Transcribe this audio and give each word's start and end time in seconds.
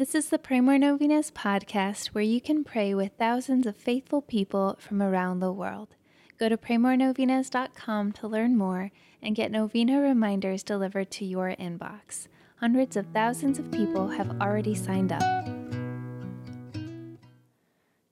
This 0.00 0.14
is 0.14 0.30
the 0.30 0.38
Pray 0.38 0.62
More 0.62 0.78
Novenas 0.78 1.30
podcast 1.30 2.06
where 2.14 2.24
you 2.24 2.40
can 2.40 2.64
pray 2.64 2.94
with 2.94 3.12
thousands 3.18 3.66
of 3.66 3.76
faithful 3.76 4.22
people 4.22 4.78
from 4.80 5.02
around 5.02 5.40
the 5.40 5.52
world. 5.52 5.94
Go 6.38 6.48
to 6.48 6.56
praymorenovenas.com 6.56 8.12
to 8.12 8.26
learn 8.26 8.56
more 8.56 8.92
and 9.20 9.36
get 9.36 9.50
novena 9.50 10.00
reminders 10.00 10.62
delivered 10.62 11.10
to 11.10 11.26
your 11.26 11.54
inbox. 11.60 12.28
Hundreds 12.60 12.96
of 12.96 13.08
thousands 13.12 13.58
of 13.58 13.70
people 13.70 14.08
have 14.08 14.40
already 14.40 14.74
signed 14.74 15.12
up. 15.12 15.46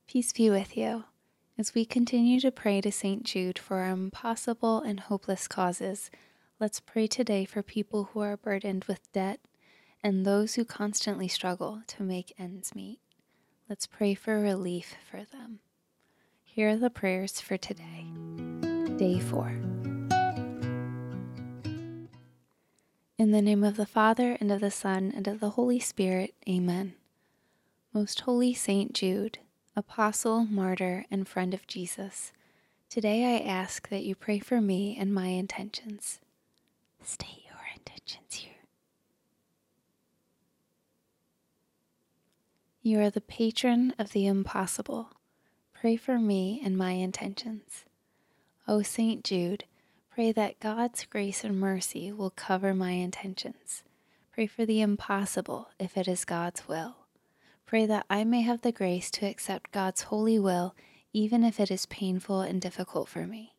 Peace 0.06 0.34
be 0.34 0.50
with 0.50 0.76
you. 0.76 1.04
As 1.56 1.74
we 1.74 1.86
continue 1.86 2.38
to 2.40 2.50
pray 2.50 2.82
to 2.82 2.92
St. 2.92 3.22
Jude 3.22 3.58
for 3.58 3.78
our 3.78 3.92
impossible 3.92 4.82
and 4.82 5.00
hopeless 5.00 5.48
causes, 5.48 6.10
let's 6.60 6.80
pray 6.80 7.06
today 7.06 7.46
for 7.46 7.62
people 7.62 8.10
who 8.12 8.20
are 8.20 8.36
burdened 8.36 8.84
with 8.84 9.10
debt 9.14 9.40
and 10.02 10.24
those 10.24 10.54
who 10.54 10.64
constantly 10.64 11.28
struggle 11.28 11.82
to 11.86 12.02
make 12.02 12.34
ends 12.38 12.74
meet. 12.74 13.00
Let's 13.68 13.86
pray 13.86 14.14
for 14.14 14.40
relief 14.40 14.94
for 15.10 15.24
them. 15.24 15.60
Here 16.44 16.70
are 16.70 16.76
the 16.76 16.90
prayers 16.90 17.40
for 17.40 17.56
today, 17.56 18.06
day 18.96 19.20
four. 19.20 19.48
In 23.18 23.32
the 23.32 23.42
name 23.42 23.64
of 23.64 23.76
the 23.76 23.86
Father, 23.86 24.36
and 24.40 24.52
of 24.52 24.60
the 24.60 24.70
Son, 24.70 25.12
and 25.14 25.26
of 25.26 25.40
the 25.40 25.50
Holy 25.50 25.80
Spirit, 25.80 26.34
amen. 26.48 26.94
Most 27.92 28.20
Holy 28.20 28.54
Saint 28.54 28.92
Jude, 28.92 29.38
Apostle, 29.74 30.44
Martyr, 30.44 31.04
and 31.10 31.26
friend 31.26 31.52
of 31.52 31.66
Jesus, 31.66 32.32
today 32.88 33.36
I 33.36 33.48
ask 33.48 33.88
that 33.88 34.04
you 34.04 34.14
pray 34.14 34.38
for 34.38 34.60
me 34.60 34.96
and 34.98 35.12
my 35.12 35.26
intentions. 35.28 36.20
State 37.02 37.42
your 37.46 37.60
intentions 37.74 38.34
here. 38.34 38.57
You 42.88 43.00
are 43.00 43.10
the 43.10 43.20
patron 43.20 43.92
of 43.98 44.12
the 44.12 44.26
impossible. 44.26 45.10
Pray 45.74 45.96
for 45.96 46.18
me 46.18 46.62
and 46.64 46.74
my 46.74 46.92
intentions. 46.92 47.84
O 48.66 48.80
Saint 48.80 49.22
Jude, 49.24 49.64
pray 50.10 50.32
that 50.32 50.58
God's 50.58 51.04
grace 51.04 51.44
and 51.44 51.60
mercy 51.60 52.10
will 52.12 52.30
cover 52.30 52.72
my 52.72 52.92
intentions. 52.92 53.82
Pray 54.32 54.46
for 54.46 54.64
the 54.64 54.80
impossible 54.80 55.68
if 55.78 55.98
it 55.98 56.08
is 56.08 56.24
God's 56.24 56.66
will. 56.66 56.96
Pray 57.66 57.84
that 57.84 58.06
I 58.08 58.24
may 58.24 58.40
have 58.40 58.62
the 58.62 58.72
grace 58.72 59.10
to 59.10 59.26
accept 59.26 59.70
God's 59.70 60.04
holy 60.04 60.38
will 60.38 60.74
even 61.12 61.44
if 61.44 61.60
it 61.60 61.70
is 61.70 61.84
painful 61.84 62.40
and 62.40 62.58
difficult 62.58 63.10
for 63.10 63.26
me. 63.26 63.54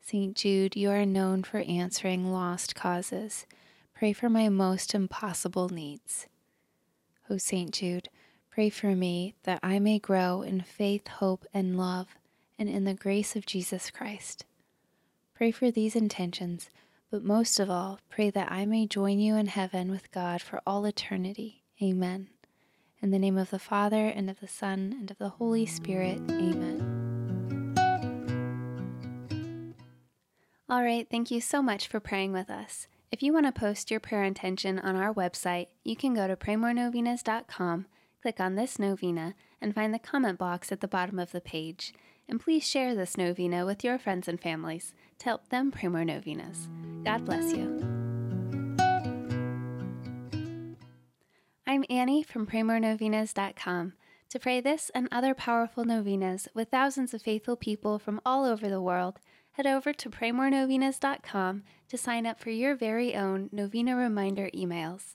St. 0.00 0.34
Jude, 0.34 0.76
you 0.76 0.88
are 0.88 1.04
known 1.04 1.42
for 1.42 1.58
answering 1.58 2.32
lost 2.32 2.74
causes. 2.74 3.44
Pray 3.92 4.14
for 4.14 4.30
my 4.30 4.48
most 4.48 4.94
impossible 4.94 5.68
needs. 5.68 6.26
O 7.28 7.36
St. 7.36 7.70
Jude, 7.70 8.08
Pray 8.50 8.68
for 8.68 8.96
me 8.96 9.36
that 9.44 9.60
I 9.62 9.78
may 9.78 10.00
grow 10.00 10.42
in 10.42 10.60
faith, 10.60 11.06
hope, 11.06 11.46
and 11.54 11.78
love, 11.78 12.08
and 12.58 12.68
in 12.68 12.84
the 12.84 12.94
grace 12.94 13.36
of 13.36 13.46
Jesus 13.46 13.92
Christ. 13.92 14.44
Pray 15.34 15.52
for 15.52 15.70
these 15.70 15.94
intentions, 15.94 16.68
but 17.12 17.22
most 17.22 17.60
of 17.60 17.70
all, 17.70 18.00
pray 18.08 18.28
that 18.30 18.50
I 18.50 18.66
may 18.66 18.86
join 18.86 19.20
you 19.20 19.36
in 19.36 19.46
heaven 19.46 19.88
with 19.88 20.10
God 20.10 20.42
for 20.42 20.60
all 20.66 20.84
eternity. 20.84 21.62
Amen. 21.80 22.28
In 23.00 23.12
the 23.12 23.20
name 23.20 23.38
of 23.38 23.50
the 23.50 23.60
Father, 23.60 24.06
and 24.06 24.28
of 24.28 24.40
the 24.40 24.48
Son, 24.48 24.96
and 24.98 25.10
of 25.12 25.18
the 25.18 25.28
Holy 25.28 25.64
Spirit. 25.64 26.20
Amen. 26.28 27.76
All 30.68 30.82
right, 30.82 31.06
thank 31.08 31.30
you 31.30 31.40
so 31.40 31.62
much 31.62 31.86
for 31.86 32.00
praying 32.00 32.32
with 32.32 32.50
us. 32.50 32.88
If 33.12 33.22
you 33.22 33.32
want 33.32 33.46
to 33.46 33.52
post 33.52 33.92
your 33.92 34.00
prayer 34.00 34.24
intention 34.24 34.80
on 34.80 34.96
our 34.96 35.14
website, 35.14 35.68
you 35.84 35.94
can 35.94 36.14
go 36.14 36.26
to 36.26 36.36
praymorenovenas.com 36.36 37.86
Click 38.22 38.38
on 38.38 38.54
this 38.54 38.78
novena 38.78 39.34
and 39.60 39.74
find 39.74 39.94
the 39.94 39.98
comment 39.98 40.38
box 40.38 40.70
at 40.70 40.80
the 40.80 40.88
bottom 40.88 41.18
of 41.18 41.32
the 41.32 41.40
page. 41.40 41.94
And 42.28 42.38
please 42.38 42.66
share 42.66 42.94
this 42.94 43.16
novena 43.16 43.64
with 43.64 43.82
your 43.82 43.98
friends 43.98 44.28
and 44.28 44.40
families 44.40 44.92
to 45.18 45.24
help 45.24 45.48
them 45.48 45.70
pray 45.70 45.88
more 45.88 46.04
novenas. 46.04 46.68
God 47.04 47.24
bless 47.24 47.52
you. 47.52 48.00
I'm 51.66 51.84
Annie 51.88 52.22
from 52.22 52.46
praymorenovenas.com. 52.46 53.94
To 54.30 54.38
pray 54.38 54.60
this 54.60 54.90
and 54.94 55.08
other 55.10 55.34
powerful 55.34 55.84
novenas 55.84 56.46
with 56.54 56.68
thousands 56.68 57.14
of 57.14 57.22
faithful 57.22 57.56
people 57.56 57.98
from 57.98 58.20
all 58.24 58.44
over 58.44 58.68
the 58.68 58.82
world, 58.82 59.18
head 59.52 59.66
over 59.66 59.92
to 59.92 60.10
praymorenovenas.com 60.10 61.62
to 61.88 61.98
sign 61.98 62.26
up 62.26 62.38
for 62.38 62.50
your 62.50 62.74
very 62.74 63.14
own 63.14 63.48
novena 63.50 63.96
reminder 63.96 64.50
emails. 64.54 65.14